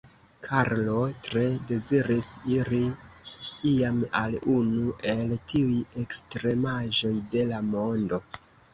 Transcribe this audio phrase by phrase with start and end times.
[0.45, 2.81] Karlo tre deziris iri
[3.75, 8.27] iam al unu el tiuj ekstremaĵoj de la mondo.